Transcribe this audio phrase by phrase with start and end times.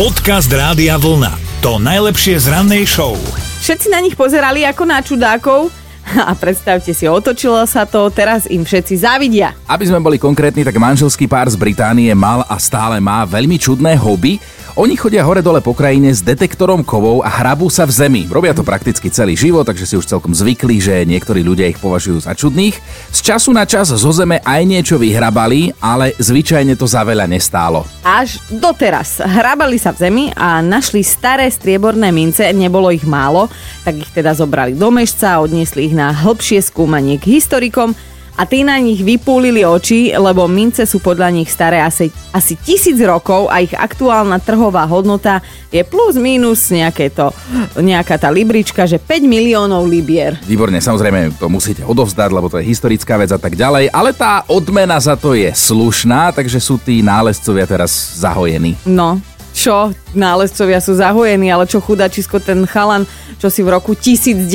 [0.00, 1.60] Podcast Rádia Vlna.
[1.60, 3.20] To najlepšie z rannej show.
[3.60, 5.68] Všetci na nich pozerali ako na čudákov
[6.28, 9.52] a predstavte si, otočilo sa to, teraz im všetci závidia.
[9.68, 13.92] Aby sme boli konkrétni, tak manželský pár z Británie mal a stále má veľmi čudné
[14.00, 14.40] hobby.
[14.80, 18.22] Oni chodia hore-dole po krajine s detektorom kovov a hrabú sa v zemi.
[18.24, 22.24] Robia to prakticky celý život, takže si už celkom zvykli, že niektorí ľudia ich považujú
[22.24, 22.80] za čudných.
[23.12, 27.84] Z času na čas zo zeme aj niečo vyhrabali, ale zvyčajne to za veľa nestálo.
[28.08, 29.20] Až doteraz.
[29.20, 33.52] Hrabali sa v zemi a našli staré strieborné mince, nebolo ich málo,
[33.84, 37.92] tak ich teda zobrali do mešca odniesli ich na hĺbšie skúmanie k historikom
[38.40, 42.96] a tí na nich vypúlili oči, lebo mince sú podľa nich staré asi, asi tisíc
[43.04, 47.28] rokov a ich aktuálna trhová hodnota je plus minus nejaké to,
[47.76, 50.40] nejaká tá librička, že 5 miliónov libier.
[50.48, 54.48] Výborne, samozrejme to musíte odovzdať, lebo to je historická vec a tak ďalej, ale tá
[54.48, 58.72] odmena za to je slušná, takže sú tí nálezcovia teraz zahojení.
[58.88, 59.20] No,
[59.60, 63.04] čo nálezcovia sú zahojení, ale čo chudačisko ten chalan,
[63.36, 64.48] čo si v roku 1019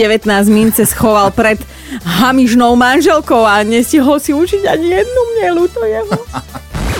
[0.49, 1.61] mince schoval pred
[2.01, 5.99] hamižnou manželkou a nestihol si učiť ani jednu mnelu, to je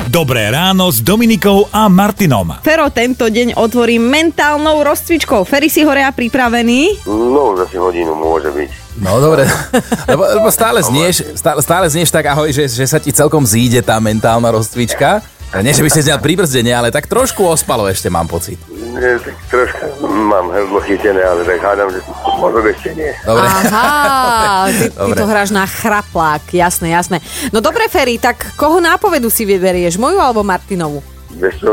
[0.05, 2.61] Dobré ráno s Dominikou a Martinom.
[2.61, 5.43] Fero tento deň otvorí mentálnou rozcvičkou.
[5.43, 7.09] Ferry si horea pripravený?
[7.09, 9.02] No, už asi hodinu môže byť.
[9.02, 9.43] No dobre,
[10.13, 13.83] lebo, lebo stále, znieš, stále, stále znieš tak ahoj, že, že sa ti celkom zíde
[13.83, 15.19] tá mentálna rozcvička.
[15.55, 18.59] Nie, že by ste znel pribrzdenie, ale tak trošku ospalo ešte mám pocit.
[18.71, 21.99] Nie, tak troška mám hrdlo chytené, ale tak hádam, že
[22.39, 23.11] možno ešte nie.
[23.23, 23.47] Dobre.
[23.47, 25.17] Aha, ty, ty Dobre.
[25.19, 27.23] to hráš na chraplák, jasné, jasné.
[27.55, 30.99] No dobre, Ferry, tak koho nápovedu si vyberieš, moju alebo Martinovu?
[31.35, 31.71] Vieš čo,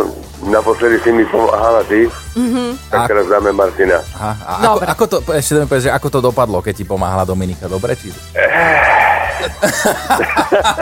[0.50, 2.90] naposledy si mi pomáhala ty, mm-hmm.
[2.90, 4.02] tak A- teraz dáme Martina.
[4.18, 7.22] Aha, a ako, ako to, ešte dáme povedať, že ako to dopadlo, keď ti pomáhala
[7.22, 7.94] Dominika, dobre?
[7.94, 8.10] Či...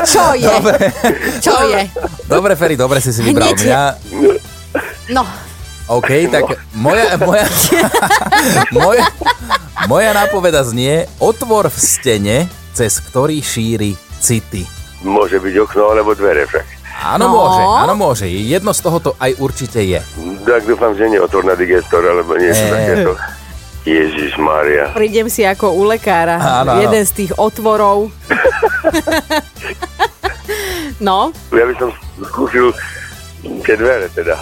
[0.05, 0.55] Čo je?
[1.39, 1.81] Čo je?
[2.25, 3.83] Dobre, Ferry, dobre si si vybral Hneď je- mňa.
[5.11, 5.23] No,
[5.89, 7.47] OK, tak moja, moja,
[8.71, 9.06] moja,
[9.84, 12.37] moja nápoveda znie otvor v stene,
[12.73, 14.62] cez ktorý šíri city.
[15.00, 16.66] Môže byť okno alebo dvere však.
[17.00, 17.34] Áno, No.
[17.34, 18.27] môže, áno, môže.
[18.28, 19.99] Jedno z tohoto aj určite je.
[20.44, 22.71] Tak dúfam, že nie otvor na digestor, alebo niečo Nie.
[22.71, 23.12] takéto.
[23.80, 24.92] Ježiš Mária.
[24.92, 26.36] prídem si ako u lekára.
[26.36, 26.80] Áno, áno.
[26.80, 28.12] Jeden z tých otvorov.
[31.00, 31.32] no.
[31.50, 31.88] Ja by som
[32.20, 32.70] skúsil
[33.64, 34.36] tie dvere teda.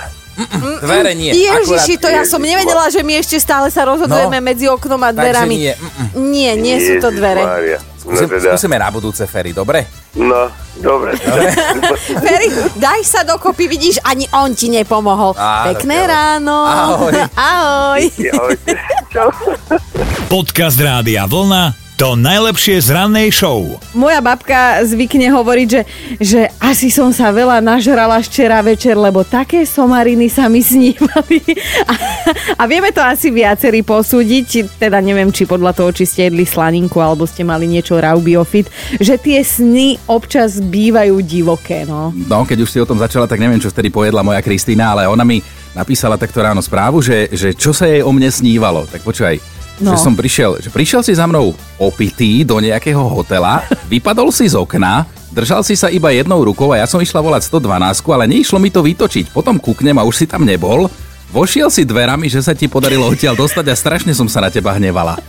[0.80, 1.34] Dvere nie.
[1.34, 4.44] Ježiši, to ja som nevedela, že my ešte stále sa rozhodujeme No.
[4.44, 5.50] medzi oknom a dverami.
[5.50, 5.74] nie.
[5.74, 6.06] Mm-mm.
[6.30, 7.42] Nie, nie sú to dvere.
[7.42, 7.78] Ježišmária.
[7.78, 9.82] No Skúsim, teda, skúsime na budúce, Ferry, dobre?
[10.18, 10.50] No,
[10.82, 11.14] dobre.
[12.26, 15.32] Ferry, daj sa dokopy, vidíš, ani on ti nepomohol.
[15.38, 16.10] Áno, Pekné áno.
[16.10, 16.56] ráno.
[16.66, 17.14] Ahoj.
[17.34, 18.02] Ahoj.
[19.14, 19.30] Čau.
[20.28, 21.87] Podcast Rádia Vlna.
[21.98, 23.74] To najlepšie z rannej show.
[23.90, 25.82] Moja babka zvykne hovoriť, že,
[26.22, 31.42] že asi som sa veľa nažrala včera večer, lebo také somariny sa mi snívali.
[31.90, 31.94] A,
[32.60, 37.00] a vieme to asi viacerí posúdiť, teda neviem, či podľa toho, či ste jedli slaninku,
[37.00, 38.68] alebo ste mali niečo raubiofit,
[39.00, 42.12] že tie sny občas bývajú divoké, no.
[42.14, 45.08] No, keď už si o tom začala, tak neviem, čo vtedy pojedla moja Kristýna, ale
[45.08, 45.40] ona mi
[45.72, 48.84] napísala takto ráno správu, že, že čo sa jej o mne snívalo.
[48.84, 49.94] Tak počúvaj, No.
[49.94, 53.62] že som prišiel, že prišiel si za mnou opitý do nejakého hotela,
[53.92, 57.46] vypadol si z okna, držal si sa iba jednou rukou a ja som išla volať
[57.46, 59.30] 112, ale neišlo mi to vytočiť.
[59.30, 60.90] Potom kúknem a už si tam nebol.
[61.28, 64.72] Vošiel si dverami, že sa ti podarilo odtiaľ dostať a strašne som sa na teba
[64.74, 65.20] hnevala.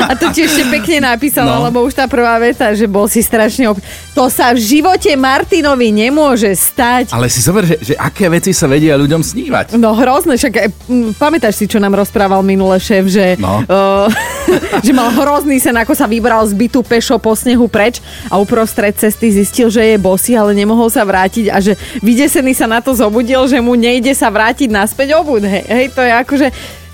[0.00, 1.64] A to ti ešte pekne napísala, No.
[1.64, 3.66] lebo už tá prvá veta, že bol si strašne...
[3.66, 7.10] Op- to sa v živote Martinovi nemôže stať.
[7.10, 9.66] Ale si zober, že, že aké veci sa vedia ľuďom snívať.
[9.74, 10.54] No hrozné, však
[10.86, 13.62] m, pamätáš si, čo nám rozprával minule šéf, že, No.
[13.62, 14.06] uh,
[14.86, 18.92] že mal hrozný sen, ako sa vybral z bytu pešo po snehu preč a uprostred
[18.92, 22.90] cesty zistil, že je bosý, ale nemohol sa vrátiť a že vydesený sa na to
[22.90, 25.40] zobudil, že mu nejde sa vrátiť naspäť obud.
[25.40, 26.48] Hej, hej to je akože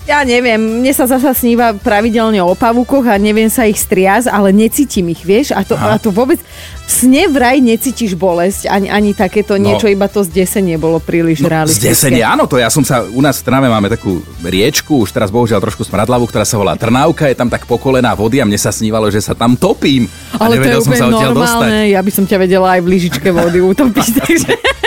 [0.05, 4.53] ja neviem, mne sa zasa sníva pravidelne o pavúkoch a neviem sa ich striaz, ale
[4.53, 5.49] necítim ich, vieš?
[5.51, 6.37] A to, a to vôbec
[6.85, 9.73] v sne vraj necítiš bolesť, ani, ani takéto No.
[9.73, 11.89] niečo, iba to zdesenie bolo príliš no, realistické.
[11.89, 15.33] Zdesenie, áno, to ja som sa, u nás v Trnave máme takú riečku, už teraz
[15.33, 18.69] bohužiaľ trošku smradlavú, ktorá sa volá Trnávka, je tam tak pokolená vody a mne sa
[18.69, 20.05] snívalo, že sa tam topím.
[20.37, 21.65] Ale to je som úplne sa odtiaľ dostať.
[21.65, 21.89] normálne.
[21.89, 24.07] Ja by som ťa vedela aj v lyžičke vody utopiť.
[24.21, 24.53] takže...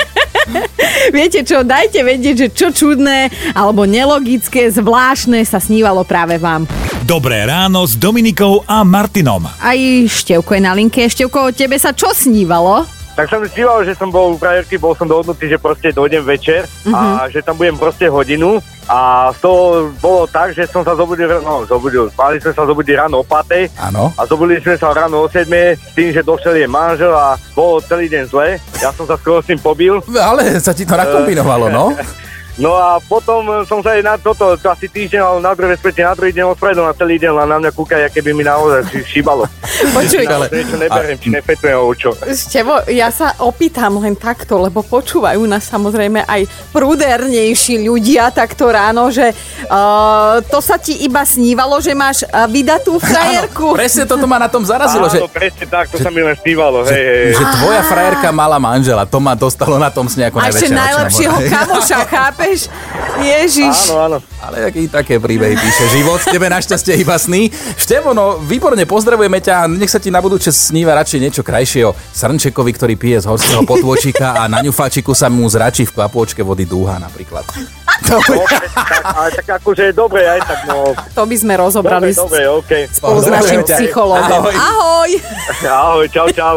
[1.17, 6.69] Viete čo, dajte vedieť, že čo čudné alebo nelogické, zvláštne sa snívalo práve vám.
[7.09, 9.49] Dobré ráno s Dominikou a Martinom.
[9.49, 11.09] Aj Števko je na linke.
[11.09, 12.85] Števko, tebe sa čo snívalo?
[13.17, 16.23] Tak som si sníval, že som bol u frajerky, bol som dohodnutý, že proste dojdem
[16.23, 21.29] večer a že tam budem proste hodinu a toho bolo tak, že som sa zobudil,
[21.45, 24.17] no zobudil, mali sme sa zobudiť ráno o 5 Áno.
[24.17, 25.45] a zobudili sme sa ráno o 7
[25.77, 28.57] s tým, že došiel je manžel a bolo celý deň zle.
[28.81, 30.01] Ja som sa skoro s tým pobil.
[30.17, 31.93] Ale sa ti to nakombinovalo, no?
[32.59, 35.79] No a potom e, som sa aj na toto, to asi týždeň, ale na druhé
[35.79, 38.43] svete, na druhý deň ospravedlnil na celý deň, len na mňa kúka, aké by mi
[38.43, 39.47] naozaj si šíbalo.
[39.95, 42.11] Počuj, Ale niečo neberiem, či nefetujem, čo.
[42.19, 49.07] Števo, ja sa opýtam len takto, lebo počúvajú nás samozrejme aj prúdernejší ľudia takto ráno,
[49.15, 53.79] že uh, to sa ti iba snívalo, že máš uh, vydatú frajerku.
[53.79, 56.83] Presne toto ma na tom zarazilo, že, Áno, presne tak, to sa mi len snívalo,
[56.91, 57.35] hej, hej, hej.
[57.39, 59.07] že tvoja frajerka mala manžela.
[59.07, 62.48] To ma dostalo na tom sne ako A ešte najlepšieho kamoša, chápeš?
[63.19, 63.77] Ježiš.
[63.91, 64.19] Áno, áno.
[64.39, 67.51] Ale aký také príbehy píše život, tebe našťastie iba sny.
[67.75, 71.83] Števo, no výborne, pozdravujeme ťa a nech sa ti na budúce sníva radšej niečo krajšie
[71.85, 76.41] o Srnčekovi, ktorý pije z horského potôčika a na ňufáčiku sa mu zračí v kvapôčke
[76.41, 77.43] vody dúha napríklad.
[78.07, 80.95] No, presne tak, ale tak akože je dobre aj tak, no.
[80.95, 82.83] To by sme rozobrali Dobre, s- dobre, okej.
[82.89, 84.41] spolu s našim psychológom.
[84.41, 84.55] Ahoj.
[84.55, 85.11] Ahoj.
[85.67, 86.57] Ahoj, čau, čau.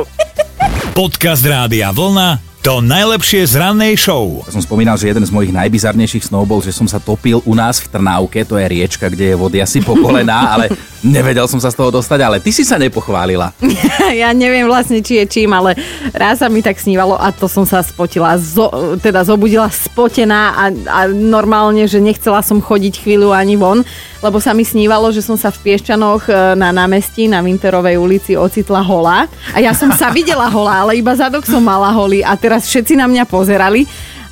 [0.93, 4.45] Podcast Rádia Vlna to najlepšie z rannej show.
[4.45, 7.57] Ja som spomínal, že jeden z mojich najbizarnejších snov bol, že som sa topil u
[7.57, 10.69] nás v Trnávke, to je riečka, kde je vody asi po kolená, ale
[11.01, 13.49] nevedel som sa z toho dostať, ale ty si sa nepochválila.
[14.21, 15.73] ja neviem vlastne, či je čím, ale
[16.13, 18.69] raz sa mi tak snívalo a to som sa spotila, zo,
[19.01, 23.81] teda zobudila spotená a, a normálne, že nechcela som chodiť chvíľu ani von,
[24.21, 28.37] lebo sa mi snívalo, že som sa v Piešťanoch e, na námestí na Winterovej ulici
[28.37, 32.37] ocitla holá a ja som sa videla holá, ale iba zadok som mala holý a
[32.37, 33.87] teraz všetci na mňa pozerali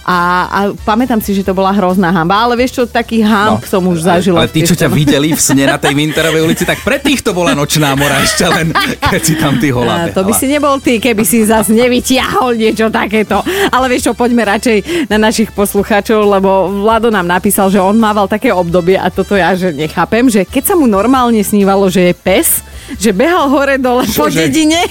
[0.10, 0.18] a,
[0.50, 4.10] a pamätám si, že to bola hrozná hamba, ale vieš čo, taký hamb som už
[4.10, 4.42] zažila.
[4.42, 7.54] Ale tí, čo ťa videli v sne na tej Winterovej ulici, tak pre týchto bola
[7.54, 11.22] nočná mora ešte len, keď si tam ty holá to by si nebol ty, keby
[11.22, 13.46] si zase nevytiahol niečo takéto.
[13.70, 18.26] Ale vieš čo, poďme radšej na našich poslucháčov, lebo Vlado nám napísal, že on mával
[18.26, 22.14] také obdobie a toto ja že nechápem, že keď sa mu normálne snívalo, že je
[22.18, 22.66] pes,
[22.98, 24.82] že behal hore dole po dedine,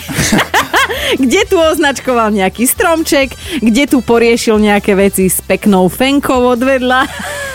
[1.22, 7.08] kde tu označkoval nejaký stromček, kde tu poriešil nejaké veci s peknou fenkou odvedla.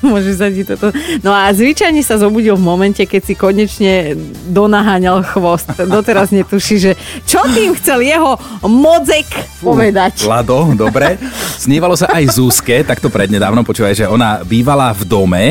[0.00, 0.92] Môže sa ti toto...
[1.20, 4.16] No a zvyčajne sa zobudil v momente, keď si konečne
[4.48, 5.68] donaháňal chvost.
[5.76, 6.92] Doteraz netuší, že
[7.28, 9.28] čo tým chcel jeho mozek
[9.60, 10.24] povedať.
[10.24, 11.20] Lado, dobre.
[11.60, 15.44] Snívalo sa aj Zúske, takto prednedávno, počúvaj, že ona bývala v dome,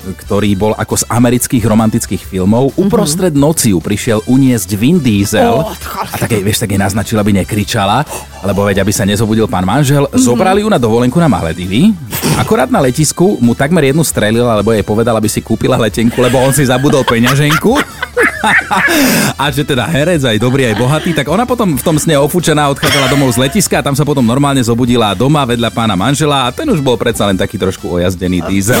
[0.00, 2.74] ktorý bol ako z amerických romantických filmov.
[2.76, 7.36] Uprostred noci ju prišiel uniesť Vin Diesel a tak jej, vieš, tak jej naznačila, aby
[7.36, 8.02] nekričala,
[8.44, 10.08] lebo veď, aby sa nezobudil pán manžel.
[10.16, 11.92] Zobrali ju na dovolenku na Maledivy.
[12.40, 16.40] Akorát na letisku mu takmer jednu strelila, lebo jej povedal, aby si kúpila letenku, lebo
[16.40, 17.76] on si zabudol peňaženku.
[19.40, 22.68] a že teda herec, aj dobrý, aj bohatý, tak ona potom v tom sne ofúčená
[22.72, 26.52] odchádzala domov z letiska a tam sa potom normálne zobudila doma vedľa pána manžela a
[26.54, 28.80] ten už bol predsa len taký trošku ojazdený diesel.